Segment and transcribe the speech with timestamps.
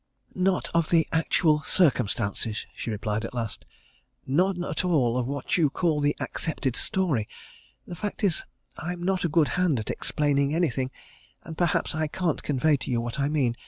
[0.33, 3.65] "Not of the actual circumstances," she replied at last,
[4.25, 7.27] "none at all of what you call the accepted story.
[7.85, 8.43] The fact is,
[8.79, 10.89] I'm not a good hand at explaining anything,
[11.43, 13.55] and perhaps I can't convey to you what I mean.